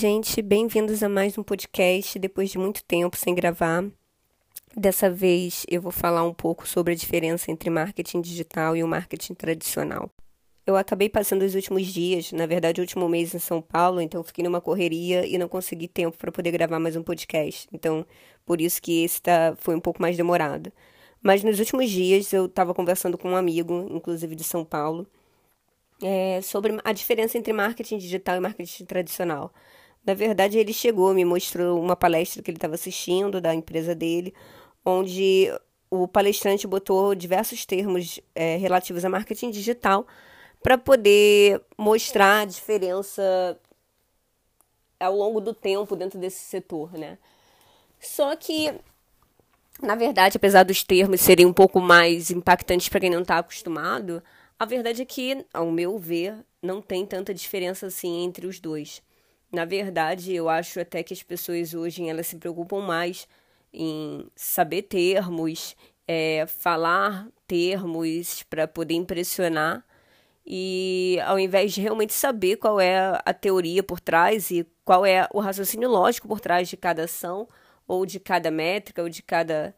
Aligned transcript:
Gente, 0.00 0.40
bem-vindos 0.40 1.02
a 1.02 1.10
mais 1.10 1.36
um 1.36 1.42
podcast 1.42 2.18
depois 2.18 2.48
de 2.48 2.56
muito 2.56 2.82
tempo 2.82 3.18
sem 3.18 3.34
gravar. 3.34 3.84
Dessa 4.74 5.10
vez 5.10 5.66
eu 5.68 5.82
vou 5.82 5.92
falar 5.92 6.24
um 6.24 6.32
pouco 6.32 6.66
sobre 6.66 6.94
a 6.94 6.96
diferença 6.96 7.50
entre 7.50 7.68
marketing 7.68 8.22
digital 8.22 8.74
e 8.74 8.82
o 8.82 8.88
marketing 8.88 9.34
tradicional. 9.34 10.10
Eu 10.66 10.74
acabei 10.74 11.10
passando 11.10 11.42
os 11.42 11.54
últimos 11.54 11.86
dias, 11.86 12.32
na 12.32 12.46
verdade, 12.46 12.80
o 12.80 12.82
último 12.82 13.06
mês 13.10 13.34
em 13.34 13.38
São 13.38 13.60
Paulo, 13.60 14.00
então 14.00 14.24
fiquei 14.24 14.42
numa 14.42 14.58
correria 14.58 15.26
e 15.26 15.36
não 15.36 15.50
consegui 15.50 15.86
tempo 15.86 16.16
para 16.16 16.32
poder 16.32 16.50
gravar 16.50 16.78
mais 16.78 16.96
um 16.96 17.02
podcast. 17.02 17.68
Então, 17.70 18.06
por 18.46 18.58
isso 18.58 18.80
que 18.80 19.04
esse 19.04 19.20
tá, 19.20 19.54
foi 19.58 19.74
um 19.74 19.80
pouco 19.80 20.00
mais 20.00 20.16
demorado. 20.16 20.72
Mas 21.20 21.44
nos 21.44 21.58
últimos 21.58 21.90
dias 21.90 22.32
eu 22.32 22.46
estava 22.46 22.72
conversando 22.72 23.18
com 23.18 23.32
um 23.32 23.36
amigo, 23.36 23.86
inclusive 23.90 24.34
de 24.34 24.44
São 24.44 24.64
Paulo, 24.64 25.06
é, 26.02 26.40
sobre 26.40 26.80
a 26.82 26.92
diferença 26.94 27.36
entre 27.36 27.52
marketing 27.52 27.98
digital 27.98 28.38
e 28.38 28.40
marketing 28.40 28.86
tradicional. 28.86 29.52
Na 30.04 30.14
verdade, 30.14 30.58
ele 30.58 30.72
chegou, 30.72 31.12
me 31.12 31.24
mostrou 31.24 31.80
uma 31.80 31.94
palestra 31.94 32.42
que 32.42 32.50
ele 32.50 32.56
estava 32.56 32.74
assistindo 32.74 33.40
da 33.40 33.54
empresa 33.54 33.94
dele, 33.94 34.34
onde 34.84 35.52
o 35.90 36.06
palestrante 36.08 36.66
botou 36.66 37.14
diversos 37.14 37.66
termos 37.66 38.20
é, 38.34 38.56
relativos 38.56 39.04
a 39.04 39.08
marketing 39.08 39.50
digital 39.50 40.06
para 40.62 40.78
poder 40.78 41.60
mostrar 41.76 42.40
a 42.40 42.44
diferença 42.44 43.58
ao 44.98 45.16
longo 45.16 45.40
do 45.40 45.54
tempo 45.54 45.96
dentro 45.96 46.18
desse 46.18 46.40
setor, 46.40 46.92
né? 46.92 47.18
Só 47.98 48.36
que, 48.36 48.72
na 49.82 49.94
verdade, 49.94 50.36
apesar 50.36 50.62
dos 50.62 50.84
termos 50.84 51.20
serem 51.20 51.46
um 51.46 51.52
pouco 51.52 51.80
mais 51.80 52.30
impactantes 52.30 52.88
para 52.88 53.00
quem 53.00 53.10
não 53.10 53.22
está 53.22 53.38
acostumado, 53.38 54.22
a 54.58 54.64
verdade 54.64 55.02
é 55.02 55.04
que, 55.04 55.44
ao 55.52 55.70
meu 55.70 55.98
ver, 55.98 56.44
não 56.62 56.82
tem 56.82 57.04
tanta 57.06 57.32
diferença 57.32 57.86
assim 57.86 58.22
entre 58.22 58.46
os 58.46 58.60
dois. 58.60 59.02
Na 59.52 59.64
verdade, 59.64 60.32
eu 60.34 60.48
acho 60.48 60.80
até 60.80 61.02
que 61.02 61.12
as 61.12 61.22
pessoas 61.22 61.74
hoje 61.74 62.08
elas 62.08 62.28
se 62.28 62.36
preocupam 62.36 62.80
mais 62.80 63.26
em 63.72 64.26
saber 64.36 64.82
termos, 64.82 65.76
é, 66.06 66.46
falar 66.46 67.28
termos 67.46 68.42
para 68.44 68.68
poder 68.68 68.94
impressionar 68.94 69.84
e 70.46 71.18
ao 71.24 71.38
invés 71.38 71.72
de 71.72 71.80
realmente 71.80 72.12
saber 72.12 72.56
qual 72.56 72.80
é 72.80 73.20
a 73.24 73.32
teoria 73.34 73.82
por 73.82 74.00
trás 74.00 74.50
e 74.50 74.66
qual 74.84 75.04
é 75.06 75.28
o 75.32 75.40
raciocínio 75.40 75.88
lógico 75.88 76.26
por 76.28 76.40
trás 76.40 76.68
de 76.68 76.76
cada 76.76 77.04
ação 77.04 77.48
ou 77.86 78.06
de 78.06 78.18
cada 78.20 78.50
métrica 78.50 79.02
ou 79.02 79.08
de 79.08 79.22
cada 79.22 79.74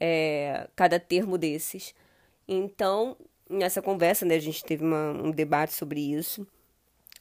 é, 0.00 0.68
cada 0.74 0.98
termo 0.98 1.38
desses. 1.38 1.94
Então, 2.48 3.16
nessa 3.48 3.80
conversa, 3.80 4.24
né, 4.26 4.34
a 4.34 4.40
gente 4.40 4.64
teve 4.64 4.84
uma, 4.84 5.12
um 5.12 5.30
debate 5.30 5.74
sobre 5.74 6.00
isso. 6.00 6.46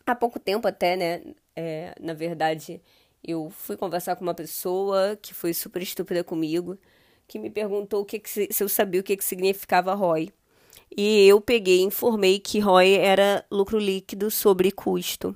Há 0.06 0.16
pouco 0.16 0.40
tempo 0.40 0.68
até, 0.68 0.96
né, 0.96 1.22
é, 1.56 1.94
na 2.00 2.14
verdade, 2.14 2.82
eu 3.24 3.50
fui 3.50 3.78
conversar 3.78 4.16
com 4.16 4.24
uma 4.24 4.34
pessoa 4.34 5.18
que 5.22 5.34
foi 5.34 5.54
super 5.54 5.82
estúpida 5.82 6.24
comigo, 6.24 6.78
que 7.28 7.40
me 7.40 7.50
perguntou 7.50 8.02
o 8.02 8.06
que, 8.06 8.20
que 8.20 8.30
se, 8.30 8.50
eu 8.60 8.70
sabia 8.70 9.02
o 9.02 9.04
que, 9.04 9.16
que 9.18 9.24
significava 9.24 9.94
ROI. 9.94 10.32
E 10.96 11.28
eu 11.28 11.40
peguei 11.40 11.80
e 11.80 11.84
informei 11.84 12.40
que 12.40 12.60
ROI 12.60 12.96
era 12.96 13.46
lucro 13.50 13.80
líquido 13.80 14.30
sobre 14.30 14.72
custo. 14.72 15.36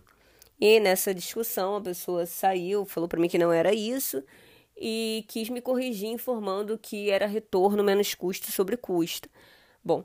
E 0.59 0.79
nessa 0.79 1.13
discussão 1.13 1.75
a 1.77 1.81
pessoa 1.81 2.25
saiu, 2.25 2.85
falou 2.85 3.07
para 3.07 3.19
mim 3.19 3.27
que 3.29 3.37
não 3.37 3.51
era 3.51 3.73
isso 3.73 4.23
e 4.77 5.25
quis 5.27 5.49
me 5.49 5.61
corrigir 5.61 6.09
informando 6.09 6.77
que 6.77 7.09
era 7.09 7.25
retorno 7.25 7.83
menos 7.83 8.13
custo 8.15 8.51
sobre 8.51 8.77
custo. 8.77 9.29
Bom, 9.83 10.03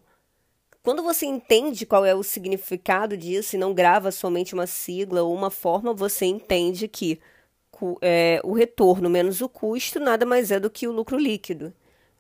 quando 0.83 1.03
você 1.03 1.27
entende 1.27 1.85
qual 1.85 2.05
é 2.05 2.15
o 2.15 2.23
significado 2.23 3.17
disso 3.17 3.57
e 3.57 3.59
não 3.59 3.75
grava 3.75 4.11
somente 4.11 4.55
uma 4.55 4.67
sigla 4.67 5.23
ou 5.23 5.35
uma 5.35 5.51
forma, 5.51 5.93
você 5.93 6.25
entende 6.27 6.89
que 6.89 7.21
é, 8.01 8.41
o 8.45 8.53
retorno 8.53 9.09
menos 9.09 9.41
o 9.41 9.49
custo 9.49 10.01
nada 10.01 10.27
mais 10.27 10.51
é 10.51 10.61
do 10.61 10.71
que 10.71 10.87
o 10.87 10.93
lucro 10.93 11.19
líquido 11.19 11.73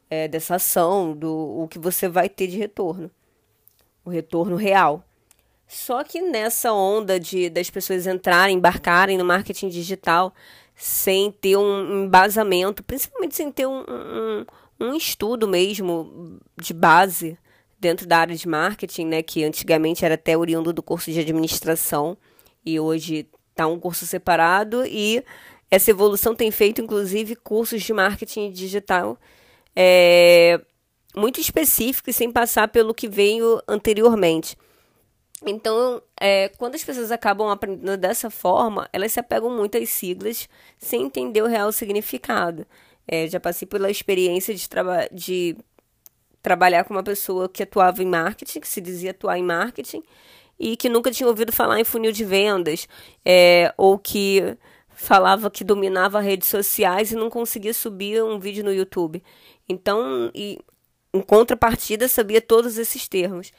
é, 0.08 0.28
dessa 0.28 0.56
ação, 0.56 1.16
do 1.16 1.30
o 1.62 1.68
que 1.68 1.78
você 1.78 2.08
vai 2.08 2.28
ter 2.28 2.48
de 2.48 2.58
retorno, 2.58 3.10
o 4.04 4.10
retorno 4.10 4.56
real. 4.56 5.04
Só 5.66 6.02
que 6.02 6.20
nessa 6.20 6.72
onda 6.72 7.20
de 7.20 7.48
das 7.48 7.70
pessoas 7.70 8.06
entrarem, 8.06 8.56
embarcarem 8.56 9.16
no 9.16 9.24
marketing 9.24 9.68
digital 9.68 10.34
sem 10.74 11.30
ter 11.30 11.56
um 11.56 12.04
embasamento, 12.04 12.82
principalmente 12.82 13.36
sem 13.36 13.52
ter 13.52 13.66
um, 13.66 13.84
um, 13.88 14.46
um 14.80 14.94
estudo 14.94 15.46
mesmo 15.46 16.40
de 16.56 16.74
base 16.74 17.38
dentro 17.80 18.06
da 18.06 18.18
área 18.18 18.36
de 18.36 18.46
marketing, 18.46 19.06
né, 19.06 19.22
que 19.22 19.42
antigamente 19.42 20.04
era 20.04 20.14
até 20.14 20.36
oriundo 20.36 20.72
do 20.72 20.82
curso 20.82 21.10
de 21.10 21.18
administração 21.18 22.16
e 22.64 22.78
hoje 22.78 23.26
está 23.50 23.66
um 23.66 23.80
curso 23.80 24.06
separado 24.06 24.84
e 24.86 25.24
essa 25.70 25.90
evolução 25.90 26.34
tem 26.34 26.50
feito 26.50 26.80
inclusive 26.80 27.34
cursos 27.36 27.82
de 27.82 27.92
marketing 27.92 28.50
digital 28.52 29.18
é, 29.74 30.60
muito 31.16 31.40
específicos 31.40 32.14
sem 32.16 32.30
passar 32.30 32.68
pelo 32.68 32.94
que 32.94 33.08
veio 33.08 33.62
anteriormente. 33.66 34.56
Então, 35.46 36.02
é, 36.20 36.50
quando 36.58 36.74
as 36.74 36.84
pessoas 36.84 37.10
acabam 37.10 37.48
aprendendo 37.48 37.96
dessa 37.96 38.28
forma, 38.28 38.88
elas 38.92 39.12
se 39.12 39.20
apegam 39.20 39.50
muito 39.56 39.78
às 39.78 39.88
siglas 39.88 40.48
sem 40.78 41.04
entender 41.04 41.42
o 41.42 41.46
real 41.46 41.72
significado. 41.72 42.66
É, 43.08 43.26
já 43.26 43.40
passei 43.40 43.66
pela 43.66 43.90
experiência 43.90 44.54
de, 44.54 44.68
de 45.12 45.56
trabalhar 46.42 46.84
com 46.84 46.94
uma 46.94 47.02
pessoa 47.02 47.48
que 47.48 47.62
atuava 47.62 48.02
em 48.02 48.06
marketing, 48.06 48.60
que 48.60 48.68
se 48.68 48.80
dizia 48.80 49.10
atuar 49.10 49.38
em 49.38 49.42
marketing, 49.42 50.02
e 50.58 50.76
que 50.76 50.88
nunca 50.88 51.10
tinha 51.10 51.28
ouvido 51.28 51.52
falar 51.52 51.80
em 51.80 51.84
funil 51.84 52.12
de 52.12 52.24
vendas, 52.24 52.86
é, 53.24 53.72
ou 53.76 53.98
que 53.98 54.56
falava 54.88 55.50
que 55.50 55.64
dominava 55.64 56.20
redes 56.20 56.48
sociais 56.48 57.10
e 57.10 57.16
não 57.16 57.30
conseguia 57.30 57.72
subir 57.72 58.22
um 58.22 58.38
vídeo 58.38 58.62
no 58.62 58.72
YouTube. 58.72 59.22
Então, 59.68 60.30
e, 60.34 60.58
em 61.14 61.22
contrapartida, 61.22 62.06
sabia 62.08 62.40
todos 62.40 62.76
esses 62.76 63.08
termos. 63.08 63.52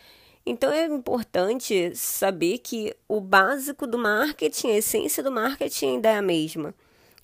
Então 0.45 0.71
é 0.71 0.85
importante 0.85 1.95
saber 1.95 2.57
que 2.59 2.95
o 3.07 3.21
básico 3.21 3.85
do 3.85 3.97
marketing, 3.97 4.69
a 4.69 4.77
essência 4.77 5.21
do 5.21 5.31
marketing 5.31 5.85
ainda 5.85 6.09
é 6.09 6.17
a 6.17 6.21
mesma. 6.21 6.73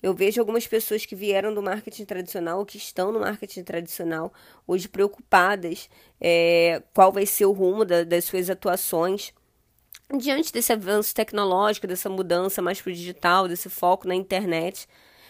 Eu 0.02 0.14
vejo 0.14 0.40
algumas 0.40 0.66
pessoas 0.66 1.04
que 1.04 1.16
vieram 1.16 1.52
do 1.52 1.62
marketing 1.62 2.04
tradicional, 2.04 2.60
ou 2.60 2.66
que 2.66 2.76
estão 2.76 3.10
no 3.10 3.20
marketing 3.20 3.64
tradicional, 3.64 4.32
hoje 4.66 4.88
preocupadas 4.88 5.88
é, 6.20 6.82
qual 6.94 7.12
vai 7.12 7.26
ser 7.26 7.46
o 7.46 7.52
rumo 7.52 7.84
da, 7.84 8.04
das 8.04 8.24
suas 8.24 8.48
atuações. 8.48 9.32
Diante 10.16 10.52
desse 10.52 10.72
avanço 10.72 11.14
tecnológico, 11.14 11.86
dessa 11.86 12.08
mudança 12.08 12.62
mais 12.62 12.80
para 12.80 12.90
o 12.90 12.94
digital, 12.94 13.48
desse 13.48 13.68
foco 13.68 14.06
na 14.08 14.14
internet, 14.14 14.88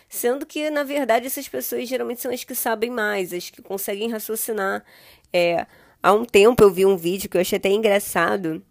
sendo 0.09 0.47
que, 0.47 0.71
na 0.71 0.85
verdade, 0.85 1.27
essas 1.27 1.49
pessoas 1.49 1.89
geralmente 1.89 2.21
são 2.21 2.33
as 2.33 2.45
que 2.45 2.55
sabem 2.55 2.91
mais, 2.91 3.33
as 3.33 3.51
que 3.51 3.63
conseguem 3.63 4.11
raciocinar. 4.11 4.85
É, 5.33 5.67
há 6.03 6.13
um 6.13 6.25
tempo 6.25 6.63
eu 6.63 6.71
vi 6.71 6.87
um 6.87 6.97
vídeo 6.97 7.29
que 7.29 7.37
eu 7.37 7.41
achei 7.41 7.57
até 7.57 7.71
engraçado, 7.71 8.63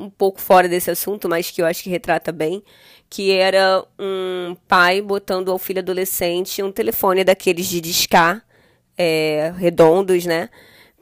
um 0.00 0.10
pouco 0.10 0.40
fora 0.40 0.68
desse 0.68 0.90
assunto, 0.90 1.28
mas 1.28 1.50
que 1.50 1.62
eu 1.62 1.66
acho 1.66 1.82
que 1.82 1.90
retrata 1.90 2.32
bem, 2.32 2.62
que 3.08 3.32
era 3.32 3.84
um 3.98 4.56
pai 4.68 5.02
botando 5.02 5.50
ao 5.50 5.58
filho 5.58 5.80
adolescente 5.80 6.62
um 6.62 6.72
telefone 6.72 7.24
daqueles 7.24 7.66
de 7.66 7.80
discar, 7.80 8.44
é, 8.96 9.52
redondos, 9.56 10.24
né? 10.26 10.48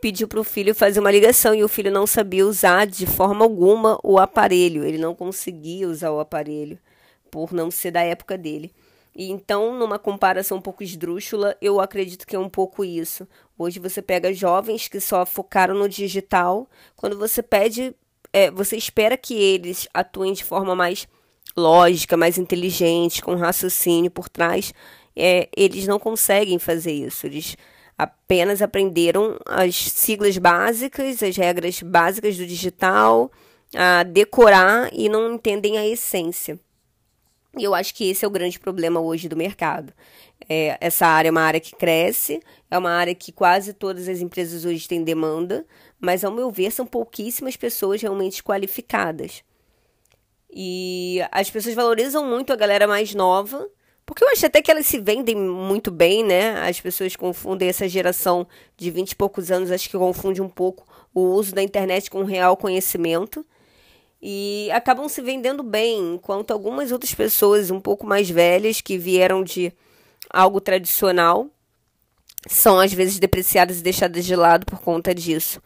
Pediu 0.00 0.28
para 0.28 0.40
o 0.40 0.44
filho 0.44 0.74
fazer 0.74 1.00
uma 1.00 1.10
ligação 1.10 1.54
e 1.54 1.64
o 1.64 1.68
filho 1.68 1.90
não 1.90 2.06
sabia 2.06 2.46
usar 2.46 2.86
de 2.86 3.06
forma 3.06 3.44
alguma 3.44 3.98
o 4.02 4.18
aparelho. 4.18 4.84
Ele 4.84 4.98
não 4.98 5.14
conseguia 5.14 5.88
usar 5.88 6.12
o 6.12 6.20
aparelho 6.20 6.78
por 7.30 7.52
não 7.52 7.70
ser 7.70 7.90
da 7.90 8.02
época 8.02 8.38
dele. 8.38 8.72
E 9.14 9.30
então, 9.32 9.76
numa 9.76 9.98
comparação 9.98 10.58
um 10.58 10.60
pouco 10.60 10.84
esdrúxula, 10.84 11.56
eu 11.60 11.80
acredito 11.80 12.24
que 12.24 12.36
é 12.36 12.38
um 12.38 12.48
pouco 12.48 12.84
isso. 12.84 13.26
Hoje 13.58 13.80
você 13.80 14.00
pega 14.00 14.32
jovens 14.32 14.86
que 14.86 15.00
só 15.00 15.26
focaram 15.26 15.74
no 15.74 15.88
digital, 15.88 16.70
quando 16.94 17.18
você 17.18 17.42
pede 17.42 17.92
é, 18.32 18.50
você 18.50 18.76
espera 18.76 19.16
que 19.16 19.34
eles 19.34 19.88
atuem 19.92 20.32
de 20.32 20.44
forma 20.44 20.74
mais 20.74 21.06
lógica, 21.56 22.16
mais 22.16 22.38
inteligente, 22.38 23.22
com 23.22 23.34
raciocínio 23.34 24.10
por 24.10 24.28
trás. 24.28 24.72
É, 25.16 25.48
eles 25.56 25.86
não 25.86 25.98
conseguem 25.98 26.58
fazer 26.58 26.92
isso. 26.92 27.26
Eles 27.26 27.56
apenas 27.96 28.62
aprenderam 28.62 29.36
as 29.46 29.74
siglas 29.74 30.38
básicas, 30.38 31.22
as 31.22 31.36
regras 31.36 31.82
básicas 31.82 32.36
do 32.36 32.46
digital, 32.46 33.30
a 33.74 34.04
decorar 34.04 34.88
e 34.92 35.08
não 35.08 35.34
entendem 35.34 35.76
a 35.76 35.86
essência. 35.86 36.58
E 37.58 37.64
eu 37.64 37.74
acho 37.74 37.94
que 37.94 38.08
esse 38.08 38.24
é 38.24 38.28
o 38.28 38.30
grande 38.30 38.60
problema 38.60 39.00
hoje 39.00 39.28
do 39.28 39.36
mercado. 39.36 39.92
É, 40.48 40.78
essa 40.80 41.06
área 41.06 41.28
é 41.28 41.30
uma 41.30 41.40
área 41.40 41.58
que 41.58 41.74
cresce, 41.74 42.40
é 42.70 42.78
uma 42.78 42.90
área 42.90 43.14
que 43.14 43.32
quase 43.32 43.72
todas 43.72 44.08
as 44.08 44.20
empresas 44.20 44.64
hoje 44.64 44.86
têm 44.86 45.02
demanda, 45.02 45.66
mas 46.00 46.24
ao 46.24 46.32
meu 46.32 46.50
ver 46.50 46.70
são 46.70 46.86
pouquíssimas 46.86 47.56
pessoas 47.56 48.00
realmente 48.00 48.42
qualificadas. 48.42 49.42
E 50.50 51.20
as 51.30 51.50
pessoas 51.50 51.74
valorizam 51.74 52.26
muito 52.26 52.52
a 52.52 52.56
galera 52.56 52.86
mais 52.86 53.14
nova, 53.14 53.68
porque 54.06 54.24
eu 54.24 54.28
acho 54.30 54.46
até 54.46 54.62
que 54.62 54.70
elas 54.70 54.86
se 54.86 54.98
vendem 54.98 55.36
muito 55.36 55.90
bem, 55.90 56.24
né? 56.24 56.58
As 56.66 56.80
pessoas 56.80 57.14
confundem 57.14 57.68
essa 57.68 57.86
geração 57.88 58.46
de 58.76 58.90
20 58.90 59.10
e 59.12 59.16
poucos 59.16 59.50
anos, 59.50 59.70
acho 59.70 59.90
que 59.90 59.98
confunde 59.98 60.40
um 60.40 60.48
pouco 60.48 60.86
o 61.12 61.20
uso 61.20 61.54
da 61.54 61.62
internet 61.62 62.10
com 62.10 62.24
real 62.24 62.56
conhecimento. 62.56 63.44
e 64.20 64.68
acabam 64.72 65.08
se 65.08 65.22
vendendo 65.22 65.62
bem, 65.62 66.14
enquanto 66.14 66.50
algumas 66.50 66.90
outras 66.90 67.14
pessoas 67.14 67.70
um 67.70 67.80
pouco 67.80 68.06
mais 68.06 68.28
velhas 68.28 68.80
que 68.80 68.98
vieram 68.98 69.44
de 69.44 69.72
algo 70.30 70.60
tradicional 70.60 71.48
são 72.48 72.80
às 72.80 72.92
vezes 72.92 73.18
depreciadas 73.18 73.78
e 73.80 73.82
deixadas 73.82 74.24
de 74.24 74.34
lado 74.34 74.66
por 74.66 74.80
conta 74.80 75.14
disso. 75.14 75.60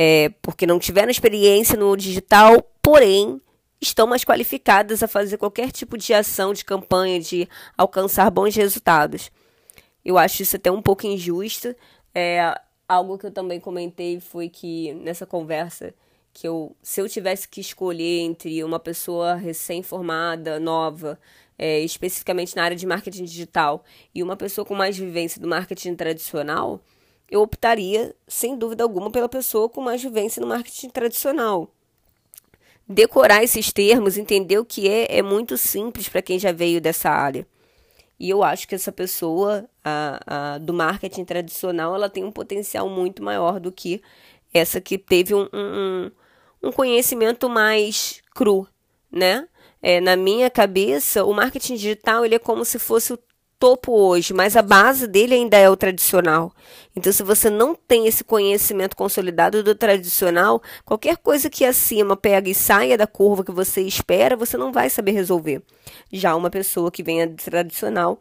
É, 0.00 0.28
porque 0.40 0.64
não 0.64 0.78
tiveram 0.78 1.10
experiência 1.10 1.76
no 1.76 1.96
digital, 1.96 2.62
porém 2.80 3.40
estão 3.80 4.06
mais 4.06 4.24
qualificadas 4.24 5.02
a 5.02 5.08
fazer 5.08 5.38
qualquer 5.38 5.72
tipo 5.72 5.98
de 5.98 6.14
ação, 6.14 6.52
de 6.52 6.64
campanha, 6.64 7.18
de 7.18 7.48
alcançar 7.76 8.30
bons 8.30 8.54
resultados. 8.54 9.28
Eu 10.04 10.16
acho 10.16 10.42
isso 10.42 10.54
até 10.54 10.70
um 10.70 10.80
pouco 10.80 11.04
injusto. 11.04 11.74
É, 12.14 12.54
algo 12.88 13.18
que 13.18 13.26
eu 13.26 13.30
também 13.32 13.58
comentei 13.58 14.20
foi 14.20 14.48
que 14.48 14.94
nessa 14.94 15.26
conversa 15.26 15.92
que 16.32 16.46
eu, 16.46 16.76
se 16.80 17.00
eu 17.00 17.08
tivesse 17.08 17.48
que 17.48 17.60
escolher 17.60 18.20
entre 18.20 18.62
uma 18.62 18.78
pessoa 18.78 19.34
recém-formada, 19.34 20.60
nova, 20.60 21.18
é, 21.58 21.80
especificamente 21.80 22.54
na 22.54 22.62
área 22.62 22.76
de 22.76 22.86
marketing 22.86 23.24
digital, 23.24 23.84
e 24.14 24.22
uma 24.22 24.36
pessoa 24.36 24.64
com 24.64 24.76
mais 24.76 24.96
vivência 24.96 25.40
do 25.40 25.48
marketing 25.48 25.96
tradicional, 25.96 26.80
eu 27.30 27.42
optaria, 27.42 28.14
sem 28.26 28.56
dúvida 28.56 28.82
alguma, 28.82 29.10
pela 29.10 29.28
pessoa 29.28 29.68
com 29.68 29.80
mais 29.80 30.02
vivência 30.02 30.40
no 30.40 30.46
marketing 30.46 30.88
tradicional. 30.88 31.70
Decorar 32.88 33.44
esses 33.44 33.72
termos, 33.72 34.16
entender 34.16 34.58
o 34.58 34.64
que 34.64 34.88
é, 34.88 35.18
é 35.18 35.22
muito 35.22 35.58
simples 35.58 36.08
para 36.08 36.22
quem 36.22 36.38
já 36.38 36.52
veio 36.52 36.80
dessa 36.80 37.10
área. 37.10 37.46
E 38.18 38.30
eu 38.30 38.42
acho 38.42 38.66
que 38.66 38.74
essa 38.74 38.90
pessoa 38.90 39.68
a, 39.84 40.54
a, 40.54 40.58
do 40.58 40.72
marketing 40.72 41.24
tradicional 41.24 41.94
ela 41.94 42.08
tem 42.08 42.24
um 42.24 42.32
potencial 42.32 42.88
muito 42.88 43.22
maior 43.22 43.60
do 43.60 43.70
que 43.70 44.02
essa 44.52 44.80
que 44.80 44.98
teve 44.98 45.34
um, 45.34 45.46
um, 45.52 46.10
um 46.62 46.72
conhecimento 46.72 47.48
mais 47.48 48.22
cru, 48.34 48.66
né? 49.12 49.46
É, 49.80 50.00
na 50.00 50.16
minha 50.16 50.50
cabeça, 50.50 51.24
o 51.24 51.32
marketing 51.32 51.74
digital 51.74 52.24
ele 52.24 52.34
é 52.34 52.38
como 52.38 52.64
se 52.64 52.78
fosse 52.78 53.12
o 53.12 53.18
topo 53.58 53.92
hoje, 53.92 54.32
mas 54.32 54.56
a 54.56 54.62
base 54.62 55.06
dele 55.06 55.34
ainda 55.34 55.56
é 55.56 55.68
o 55.68 55.76
tradicional. 55.76 56.52
Então, 56.94 57.12
se 57.12 57.22
você 57.22 57.50
não 57.50 57.74
tem 57.74 58.06
esse 58.06 58.22
conhecimento 58.22 58.96
consolidado 58.96 59.62
do 59.62 59.74
tradicional, 59.74 60.62
qualquer 60.84 61.16
coisa 61.16 61.50
que 61.50 61.64
acima 61.64 62.16
pega 62.16 62.48
e 62.48 62.54
saia 62.54 62.96
da 62.96 63.06
curva 63.06 63.44
que 63.44 63.52
você 63.52 63.82
espera, 63.82 64.36
você 64.36 64.56
não 64.56 64.72
vai 64.72 64.88
saber 64.88 65.12
resolver. 65.12 65.62
Já 66.12 66.36
uma 66.36 66.50
pessoa 66.50 66.90
que 66.90 67.02
venha 67.02 67.26
do 67.26 67.36
tradicional, 67.36 68.20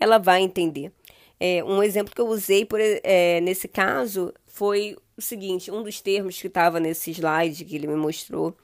ela 0.00 0.18
vai 0.18 0.42
entender. 0.42 0.90
É, 1.38 1.62
um 1.64 1.82
exemplo 1.82 2.14
que 2.14 2.20
eu 2.20 2.28
usei 2.28 2.64
por, 2.64 2.78
é, 2.80 3.40
nesse 3.40 3.68
caso 3.68 4.32
foi 4.46 4.96
o 5.16 5.20
seguinte: 5.20 5.70
um 5.70 5.82
dos 5.82 6.00
termos 6.00 6.40
que 6.40 6.46
estava 6.46 6.80
nesse 6.80 7.10
slide 7.10 7.64
que 7.64 7.76
ele 7.76 7.86
me 7.86 7.96
mostrou 7.96 8.56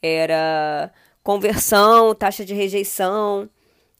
era 0.00 0.92
conversão, 1.22 2.14
taxa 2.14 2.44
de 2.44 2.54
rejeição 2.54 3.48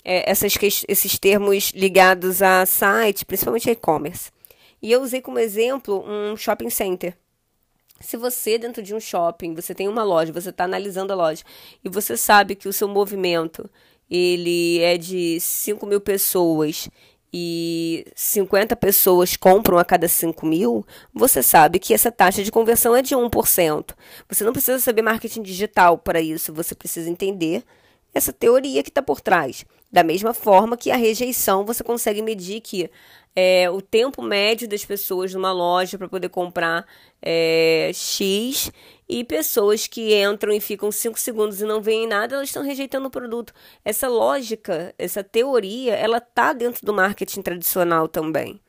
é, 0.05 0.31
essas, 0.31 0.55
esses 0.89 1.19
termos 1.19 1.71
ligados 1.75 2.43
a 2.43 2.65
site, 2.67 3.25
principalmente 3.25 3.71
e-commerce. 3.71 4.31
E 4.81 4.93
eu 4.93 5.03
usei 5.03 5.21
como 5.21 5.39
exemplo 5.39 6.05
um 6.07 6.37
shopping 6.37 6.71
center. 6.71 7.17
Se 8.01 8.17
você, 8.17 8.59
dentro 8.59 8.83
de 8.83 8.95
um 8.95 9.01
shopping, 9.01 9.55
você 9.55 9.75
tem 9.75 9.89
uma 9.89 10.05
loja, 10.05 10.33
você 10.33 10.51
está 10.51 10.65
analisando 10.65 11.13
a 11.13 11.17
loja, 11.17 11.43
e 11.85 11.89
você 11.89 12.17
sabe 12.17 12.55
que 12.55 12.69
o 12.69 12.73
seu 12.73 12.87
movimento 12.87 13.69
ele 14.09 14.81
é 14.81 14.97
de 14.97 15.39
5 15.41 15.85
mil 15.85 16.01
pessoas 16.01 16.89
e 17.33 18.07
50 18.15 18.75
pessoas 18.77 19.37
compram 19.37 19.79
a 19.79 19.85
cada 19.85 20.09
5 20.09 20.47
mil, 20.47 20.87
você 21.13 21.43
sabe 21.43 21.79
que 21.79 21.93
essa 21.93 22.11
taxa 22.11 22.43
de 22.43 22.51
conversão 22.51 22.97
é 22.97 23.03
de 23.03 23.15
1%. 23.15 23.95
Você 24.29 24.45
não 24.45 24.53
precisa 24.53 24.79
saber 24.79 25.03
marketing 25.03 25.43
digital 25.43 25.99
para 25.99 26.21
isso, 26.21 26.55
você 26.55 26.75
precisa 26.75 27.11
entender 27.11 27.65
essa 28.15 28.33
teoria 28.33 28.83
que 28.83 28.89
está 28.89 29.03
por 29.03 29.21
trás. 29.21 29.67
Da 29.91 30.05
mesma 30.05 30.35
forma 30.35 30.77
que 30.77 30.91
a 30.91 30.97
rejeição, 30.97 31.65
você 31.65 31.83
consegue 31.83 32.21
medir 32.21 32.61
que 32.61 32.91
é, 33.35 33.71
o 33.71 33.81
tempo 33.81 34.21
médio 34.21 34.69
das 34.69 34.85
pessoas 34.85 35.33
numa 35.33 35.53
loja 35.53 35.97
para 35.97 36.09
poder 36.09 36.29
comprar 36.29 36.85
é, 37.23 37.91
X 37.95 38.71
e 39.09 39.25
pessoas 39.25 39.87
que 39.87 40.15
entram 40.15 40.53
e 40.53 40.61
ficam 40.61 40.93
5 40.93 41.19
segundos 41.19 41.61
e 41.61 41.65
não 41.65 41.81
veem 41.81 42.07
nada, 42.07 42.35
elas 42.35 42.49
estão 42.49 42.63
rejeitando 42.63 43.07
o 43.07 43.11
produto. 43.11 43.55
Essa 43.85 44.09
lógica, 44.09 44.95
essa 44.99 45.25
teoria, 45.25 45.95
ela 45.95 46.21
tá 46.21 46.53
dentro 46.53 46.85
do 46.85 46.93
marketing 46.93 47.41
tradicional 47.41 48.09
também. 48.09 48.61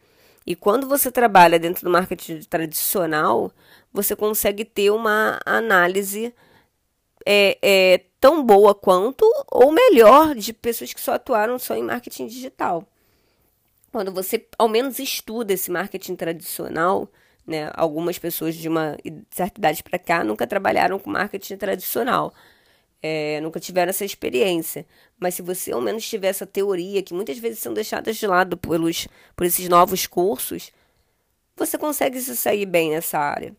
E 0.45 0.55
quando 0.55 0.87
você 0.87 1.11
trabalha 1.11 1.59
dentro 1.59 1.83
do 1.83 1.89
marketing 1.89 2.39
tradicional, 2.41 3.51
você 3.91 4.15
consegue 4.15 4.63
ter 4.63 4.89
uma 4.89 5.39
análise 5.45 6.33
é, 7.31 7.59
é, 7.61 8.01
tão 8.19 8.43
boa 8.43 8.73
quanto 8.73 9.23
ou 9.51 9.71
melhor 9.71 10.33
de 10.33 10.51
pessoas 10.51 10.91
que 10.91 10.99
só 10.99 11.13
atuaram 11.13 11.59
só 11.59 11.75
em 11.75 11.83
marketing 11.83 12.25
digital. 12.25 12.83
Quando 13.91 14.11
você 14.11 14.47
ao 14.57 14.67
menos 14.67 14.97
estuda 14.97 15.53
esse 15.53 15.69
marketing 15.69 16.15
tradicional, 16.15 17.07
né, 17.45 17.69
algumas 17.75 18.17
pessoas 18.17 18.55
de 18.55 18.67
uma 18.67 18.97
certa 19.29 19.59
idade 19.59 19.83
para 19.83 19.99
cá 19.99 20.23
nunca 20.23 20.47
trabalharam 20.47 20.97
com 20.97 21.11
marketing 21.11 21.57
tradicional. 21.57 22.33
É, 23.01 23.39
nunca 23.41 23.59
tiveram 23.59 23.91
essa 23.91 24.03
experiência. 24.03 24.83
Mas 25.19 25.35
se 25.35 25.43
você 25.43 25.71
ao 25.71 25.81
menos 25.81 26.07
tiver 26.07 26.29
essa 26.29 26.47
teoria, 26.47 27.03
que 27.03 27.13
muitas 27.13 27.37
vezes 27.37 27.59
são 27.59 27.73
deixadas 27.75 28.17
de 28.17 28.25
lado 28.25 28.57
pelos, 28.57 29.07
por 29.35 29.45
esses 29.45 29.69
novos 29.69 30.07
cursos, 30.07 30.71
você 31.55 31.77
consegue 31.77 32.19
se 32.19 32.35
sair 32.35 32.65
bem 32.65 32.89
nessa 32.89 33.19
área. 33.19 33.55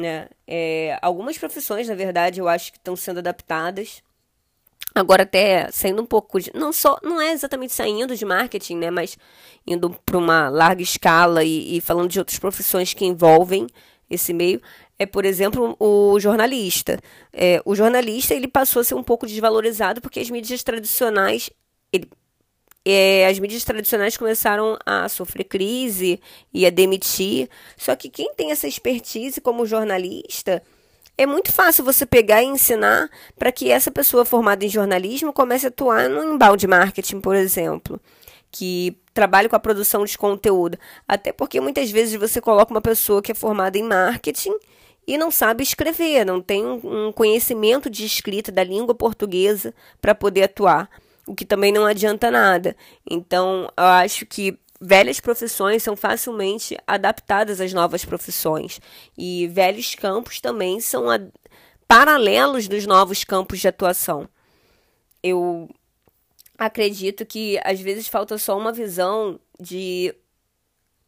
Né? 0.00 0.28
É, 0.46 0.98
algumas 1.00 1.38
profissões, 1.38 1.88
na 1.88 1.94
verdade, 1.94 2.40
eu 2.40 2.48
acho 2.48 2.72
que 2.72 2.78
estão 2.78 2.96
sendo 2.96 3.18
adaptadas. 3.18 4.02
Agora 4.94 5.24
até 5.24 5.70
saindo 5.72 6.02
um 6.02 6.06
pouco 6.06 6.40
de, 6.40 6.52
não 6.54 6.72
só 6.72 6.96
não 7.02 7.20
é 7.20 7.32
exatamente 7.32 7.72
saindo 7.72 8.16
de 8.16 8.24
marketing, 8.24 8.76
né, 8.76 8.90
mas 8.92 9.18
indo 9.66 9.90
para 10.06 10.16
uma 10.16 10.48
larga 10.48 10.82
escala 10.82 11.42
e, 11.42 11.76
e 11.76 11.80
falando 11.80 12.08
de 12.08 12.18
outras 12.20 12.38
profissões 12.38 12.94
que 12.94 13.04
envolvem 13.04 13.66
esse 14.08 14.32
meio 14.32 14.60
é, 14.98 15.06
por 15.06 15.24
exemplo, 15.24 15.76
o 15.80 16.18
jornalista. 16.20 16.98
É, 17.32 17.60
o 17.64 17.74
jornalista 17.74 18.34
ele 18.34 18.46
passou 18.46 18.80
a 18.80 18.84
ser 18.84 18.94
um 18.94 19.02
pouco 19.02 19.26
desvalorizado 19.26 20.00
porque 20.00 20.20
as 20.20 20.30
mídias 20.30 20.62
tradicionais 20.62 21.50
ele, 21.92 22.08
é, 22.84 23.26
as 23.26 23.38
mídias 23.38 23.64
tradicionais 23.64 24.16
começaram 24.16 24.76
a 24.84 25.08
sofrer 25.08 25.44
crise 25.44 26.20
e 26.52 26.66
a 26.66 26.70
demitir. 26.70 27.48
Só 27.76 27.96
que 27.96 28.10
quem 28.10 28.34
tem 28.34 28.50
essa 28.50 28.68
expertise 28.68 29.40
como 29.40 29.64
jornalista, 29.64 30.62
é 31.16 31.26
muito 31.26 31.52
fácil 31.52 31.84
você 31.84 32.04
pegar 32.04 32.42
e 32.42 32.46
ensinar 32.46 33.08
para 33.38 33.52
que 33.52 33.70
essa 33.70 33.90
pessoa 33.90 34.24
formada 34.24 34.64
em 34.64 34.68
jornalismo 34.68 35.32
comece 35.32 35.66
a 35.66 35.68
atuar 35.68 36.08
no 36.08 36.22
embalde 36.34 36.66
marketing, 36.66 37.20
por 37.20 37.36
exemplo, 37.36 38.00
que 38.50 38.96
trabalhe 39.14 39.48
com 39.48 39.56
a 39.56 39.60
produção 39.60 40.04
de 40.04 40.18
conteúdo. 40.18 40.76
Até 41.06 41.32
porque 41.32 41.60
muitas 41.60 41.90
vezes 41.90 42.18
você 42.18 42.40
coloca 42.40 42.72
uma 42.72 42.82
pessoa 42.82 43.22
que 43.22 43.32
é 43.32 43.34
formada 43.34 43.78
em 43.78 43.84
marketing 43.84 44.54
e 45.06 45.16
não 45.16 45.30
sabe 45.30 45.62
escrever, 45.62 46.24
não 46.24 46.40
tem 46.40 46.64
um 46.64 47.12
conhecimento 47.12 47.88
de 47.88 48.04
escrita 48.04 48.50
da 48.50 48.64
língua 48.64 48.94
portuguesa 48.94 49.72
para 50.00 50.14
poder 50.14 50.44
atuar 50.44 50.88
o 51.26 51.34
que 51.34 51.44
também 51.44 51.72
não 51.72 51.86
adianta 51.86 52.30
nada. 52.30 52.76
Então, 53.08 53.70
eu 53.76 53.84
acho 53.84 54.26
que 54.26 54.58
velhas 54.80 55.20
profissões 55.20 55.82
são 55.82 55.96
facilmente 55.96 56.76
adaptadas 56.86 57.60
às 57.60 57.72
novas 57.72 58.04
profissões 58.04 58.80
e 59.16 59.48
velhos 59.48 59.94
campos 59.94 60.40
também 60.40 60.80
são 60.80 61.04
paralelos 61.88 62.68
dos 62.68 62.86
novos 62.86 63.24
campos 63.24 63.60
de 63.60 63.68
atuação. 63.68 64.28
Eu 65.22 65.68
acredito 66.58 67.24
que 67.24 67.58
às 67.64 67.80
vezes 67.80 68.08
falta 68.08 68.36
só 68.36 68.58
uma 68.58 68.72
visão 68.72 69.40
de 69.58 70.14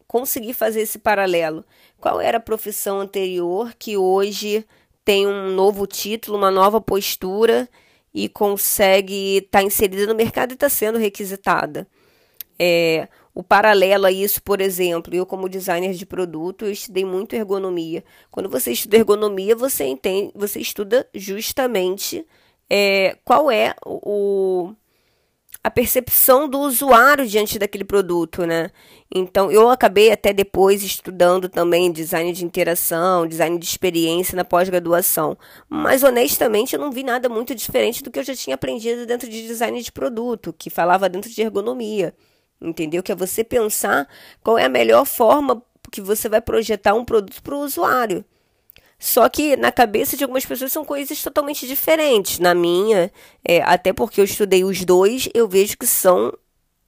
conseguir 0.07 0.55
fazer 0.55 0.81
esse 0.81 0.99
paralelo. 0.99 1.65
Qual 2.01 2.21
era 2.21 2.39
a 2.39 2.41
profissão 2.41 3.01
anterior 3.01 3.75
que 3.79 3.97
hoje 3.97 4.67
tem 5.05 5.27
um 5.27 5.55
novo 5.55 5.87
título, 5.87 6.39
uma 6.39 6.51
nova 6.51 6.81
postura 6.81 7.69
e 8.17 8.31
consegue 8.31 9.37
estar 9.37 9.59
tá 9.59 9.63
inserida 9.63 10.07
no 10.07 10.15
mercado 10.15 10.53
e 10.53 10.55
está 10.55 10.71
sendo 10.71 10.99
requisitada. 10.99 11.87
É, 12.59 13.09
o 13.35 13.43
paralelo 13.43 14.07
a 14.07 14.11
isso, 14.11 14.43
por 14.43 14.63
exemplo, 14.63 15.15
eu 15.15 15.27
como 15.27 15.51
designer 15.51 15.93
de 15.93 16.07
produto, 16.07 16.65
eu 16.65 16.73
estudei 16.73 17.05
muito 17.05 17.37
ergonomia. 17.37 18.03
Quando 18.31 18.49
você 18.49 18.73
estuda 18.73 18.97
ergonomia, 18.97 19.55
você 19.55 19.85
entende, 19.85 20.33
você 20.35 20.59
estuda 20.59 21.07
justamente 21.15 22.27
é, 22.71 23.19
qual 23.23 23.51
é 23.51 23.75
o, 23.85 24.73
a 25.67 25.71
percepção 25.71 26.49
do 26.49 26.61
usuário 26.61 27.27
diante 27.27 27.59
daquele 27.59 27.83
produto, 27.83 28.47
né? 28.47 28.71
Então, 29.13 29.51
eu 29.51 29.69
acabei 29.69 30.13
até 30.13 30.33
depois 30.33 30.81
estudando 30.85 31.49
também 31.49 31.91
design 31.91 32.33
de 32.33 32.45
interação, 32.45 33.27
design 33.27 33.59
de 33.59 33.65
experiência 33.67 34.37
na 34.37 34.45
pós-graduação. 34.45 35.37
Mas, 35.69 36.05
honestamente, 36.05 36.75
eu 36.75 36.81
não 36.81 36.93
vi 36.93 37.03
nada 37.03 37.29
muito 37.29 37.53
diferente 37.53 38.01
do 38.01 38.13
que 38.13 38.21
eu 38.21 38.23
já 38.23 38.37
tinha 38.37 38.55
aprendido 38.55 39.07
dentro 39.07 39.29
de 39.29 39.45
design 39.45 39.83
de 39.83 39.91
produto, 39.91 40.55
que 40.57 40.71
falava 40.71 41.09
dentro 41.09 41.29
de 41.29 41.43
ergonomia. 41.43 42.15
Entendeu? 42.61 43.03
Que 43.03 43.11
é 43.11 43.17
você 43.17 43.43
pensar 43.43 44.07
qual 44.45 44.57
é 44.57 44.67
a 44.67 44.69
melhor 44.69 45.05
forma 45.05 45.61
que 45.91 46.01
você 46.01 46.29
vai 46.29 46.41
projetar 46.41 46.95
um 46.95 47.05
produto 47.05 47.43
para 47.43 47.57
o 47.57 47.65
usuário. 47.65 48.25
Só 48.99 49.29
que 49.29 49.57
na 49.57 49.71
cabeça 49.71 50.17
de 50.17 50.25
algumas 50.25 50.47
pessoas 50.47 50.73
são 50.73 50.85
coisas 50.85 51.23
totalmente 51.23 51.67
diferentes. 51.67 52.39
Na 52.39 52.55
minha, 52.55 53.13
é, 53.47 53.63
até 53.63 53.93
porque 53.93 54.21
eu 54.21 54.25
estudei 54.25 54.65
os 54.65 54.85
dois, 54.85 55.29
eu 55.35 55.47
vejo 55.47 55.77
que 55.77 55.87
são 55.87 56.33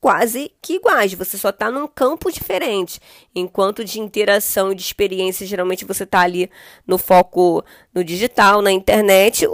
quase 0.00 0.52
que 0.62 0.74
iguais. 0.74 1.12
Você 1.14 1.36
só 1.36 1.50
está 1.50 1.70
num 1.70 1.86
campo 1.86 2.32
diferente. 2.32 3.00
Enquanto 3.34 3.84
de 3.84 4.00
interação 4.00 4.72
e 4.72 4.74
de 4.74 4.82
experiência, 4.82 5.46
geralmente 5.46 5.84
você 5.84 6.04
está 6.04 6.20
ali 6.20 6.50
no 6.86 6.98
foco 6.98 7.64
no 7.94 8.02
digital, 8.02 8.62
na 8.62 8.72
internet, 8.72 9.46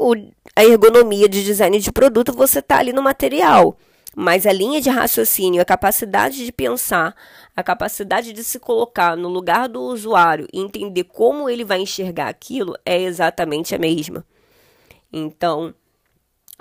a 0.54 0.64
ergonomia 0.64 1.28
de 1.28 1.44
design 1.44 1.78
de 1.78 1.92
produto, 1.92 2.32
você 2.32 2.60
está 2.60 2.78
ali 2.78 2.92
no 2.92 3.02
material. 3.02 3.76
Mas 4.16 4.46
a 4.46 4.52
linha 4.52 4.80
de 4.80 4.90
raciocínio, 4.90 5.60
a 5.60 5.64
capacidade 5.64 6.44
de 6.44 6.52
pensar, 6.52 7.14
a 7.56 7.62
capacidade 7.62 8.32
de 8.32 8.44
se 8.44 8.60
colocar 8.60 9.16
no 9.16 9.28
lugar 9.28 9.68
do 9.68 9.82
usuário 9.82 10.46
e 10.52 10.60
entender 10.60 11.04
como 11.04 11.48
ele 11.48 11.64
vai 11.64 11.80
enxergar 11.80 12.28
aquilo 12.28 12.74
é 12.84 13.00
exatamente 13.00 13.74
a 13.74 13.78
mesma. 13.78 14.24
Então, 15.12 15.74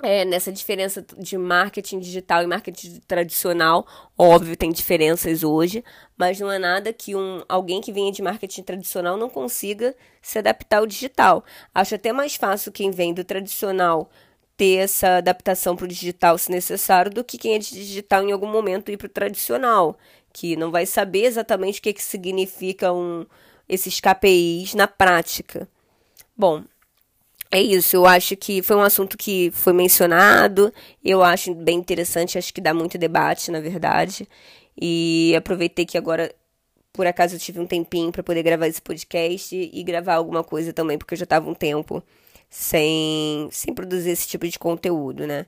é, 0.02 0.24
nessa 0.24 0.50
diferença 0.50 1.04
de 1.16 1.38
marketing 1.38 2.00
digital 2.00 2.42
e 2.42 2.46
marketing 2.46 3.00
tradicional, 3.06 3.86
óbvio, 4.18 4.56
tem 4.56 4.72
diferenças 4.72 5.44
hoje, 5.44 5.84
mas 6.16 6.40
não 6.40 6.50
é 6.50 6.58
nada 6.58 6.92
que 6.92 7.14
um, 7.14 7.42
alguém 7.48 7.80
que 7.80 7.92
venha 7.92 8.10
de 8.10 8.20
marketing 8.20 8.62
tradicional 8.62 9.16
não 9.16 9.30
consiga 9.30 9.94
se 10.20 10.38
adaptar 10.38 10.78
ao 10.78 10.86
digital. 10.86 11.44
Acho 11.72 11.94
até 11.94 12.12
mais 12.12 12.34
fácil 12.34 12.72
quem 12.72 12.90
vem 12.90 13.14
do 13.14 13.22
tradicional 13.22 14.10
ter 14.56 14.76
essa 14.76 15.18
adaptação 15.18 15.76
para 15.76 15.84
o 15.84 15.88
digital 15.88 16.38
se 16.38 16.50
necessário 16.50 17.10
do 17.10 17.24
que 17.24 17.38
quem 17.38 17.54
é 17.54 17.58
de 17.58 17.70
digital 17.70 18.22
em 18.22 18.32
algum 18.32 18.50
momento 18.50 18.90
ir 18.90 18.96
para 18.96 19.06
o 19.06 19.10
tradicional, 19.10 19.96
que 20.32 20.56
não 20.56 20.70
vai 20.70 20.86
saber 20.86 21.24
exatamente 21.24 21.80
o 21.80 21.82
que, 21.82 21.92
que 21.92 22.02
significa 22.02 22.92
um, 22.92 23.26
esses 23.68 24.00
KPIs 24.00 24.74
na 24.74 24.86
prática. 24.86 25.68
Bom, 26.36 26.64
é 27.50 27.60
isso. 27.62 27.96
Eu 27.96 28.06
acho 28.06 28.36
que 28.36 28.62
foi 28.62 28.76
um 28.76 28.82
assunto 28.82 29.16
que 29.16 29.50
foi 29.52 29.72
mencionado. 29.72 30.72
Eu 31.04 31.22
acho 31.22 31.54
bem 31.54 31.78
interessante, 31.78 32.38
acho 32.38 32.52
que 32.52 32.60
dá 32.60 32.74
muito 32.74 32.98
debate, 32.98 33.50
na 33.50 33.60
verdade. 33.60 34.28
E 34.80 35.34
aproveitei 35.36 35.86
que 35.86 35.96
agora, 35.96 36.34
por 36.92 37.06
acaso, 37.06 37.36
eu 37.36 37.38
tive 37.38 37.60
um 37.60 37.66
tempinho 37.66 38.10
para 38.10 38.22
poder 38.24 38.42
gravar 38.42 38.66
esse 38.66 38.82
podcast 38.82 39.54
e 39.72 39.82
gravar 39.84 40.14
alguma 40.14 40.42
coisa 40.42 40.72
também, 40.72 40.98
porque 40.98 41.14
eu 41.14 41.18
já 41.18 41.24
estava 41.24 41.48
um 41.48 41.54
tempo 41.54 42.02
sem, 42.54 43.48
sem 43.50 43.74
produzir 43.74 44.10
esse 44.10 44.28
tipo 44.28 44.46
de 44.46 44.56
conteúdo, 44.60 45.26
né? 45.26 45.44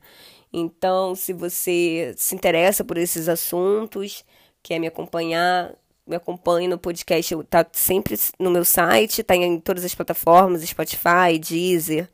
Então, 0.53 1.15
se 1.15 1.33
você 1.33 2.13
se 2.17 2.35
interessa 2.35 2.85
por 2.85 2.99
esses 2.99 3.29
assuntos, 3.29 4.25
quer 4.61 4.81
me 4.81 4.89
acompanhar, 4.89 5.73
me 6.05 6.17
acompanhe 6.17 6.67
no 6.67 6.77
podcast, 6.77 7.33
tá 7.45 7.65
sempre 7.73 8.17
no 8.41 8.51
meu 8.51 8.65
site, 8.65 9.23
tá 9.23 9.37
em 9.37 9.61
todas 9.61 9.85
as 9.85 9.95
plataformas, 9.95 10.63
Spotify, 10.63 11.39
Deezer, 11.39 12.09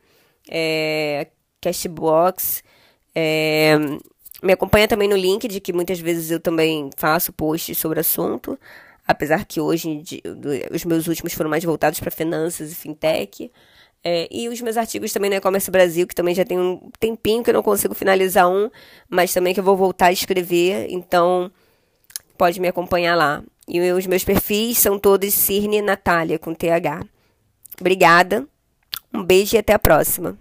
é, 0.47 1.29
Cashbox. 1.59 2.63
É, 3.15 3.79
me 4.43 4.53
acompanha 4.53 4.87
também 4.87 5.09
no 5.09 5.17
LinkedIn, 5.17 5.61
que 5.61 5.73
muitas 5.73 5.99
vezes 6.01 6.31
eu 6.31 6.39
também 6.39 6.91
faço 6.99 7.33
posts 7.33 7.79
sobre 7.79 8.01
assunto, 8.01 8.59
apesar 9.07 9.47
que 9.47 9.59
hoje 9.59 10.03
os 10.71 10.85
meus 10.85 11.07
últimos 11.07 11.33
foram 11.33 11.49
mais 11.49 11.65
voltados 11.65 11.99
para 11.99 12.11
finanças 12.11 12.73
e 12.73 12.75
fintech. 12.75 13.51
É, 14.05 14.27
e 14.31 14.49
os 14.49 14.61
meus 14.61 14.77
artigos 14.77 15.13
também 15.13 15.31
no 15.31 15.37
E-Commerce 15.37 15.71
Brasil, 15.71 16.07
que 16.07 16.15
também 16.15 16.35
já 16.35 16.45
tem 16.45 16.59
um 16.59 16.91
tempinho 16.99 17.43
que 17.43 17.51
eu 17.51 17.55
não 17.55 17.63
consigo 17.63 17.95
finalizar 17.95 18.49
um, 18.49 18.69
mas 19.09 19.33
também 19.33 19.55
que 19.55 19.61
eu 19.61 19.65
vou 19.65 19.77
voltar 19.77 20.07
a 20.07 20.13
escrever, 20.13 20.89
então 20.91 21.51
pode 22.37 22.61
me 22.61 22.67
acompanhar 22.67 23.15
lá. 23.15 23.43
E 23.69 23.81
os 23.93 24.07
meus 24.07 24.25
perfis 24.25 24.79
são 24.79 24.99
todos 24.99 25.33
Cirne 25.33 25.81
Natália, 25.81 26.39
com 26.39 26.53
TH. 26.53 27.05
Obrigada, 27.81 28.47
um 29.15 29.23
beijo 29.23 29.55
e 29.55 29.59
até 29.59 29.73
a 29.73 29.79
próxima. 29.79 30.37